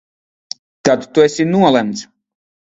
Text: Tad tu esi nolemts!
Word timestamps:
Tad 0.89 1.05
tu 1.13 1.27
esi 1.27 1.47
nolemts! 1.53 2.05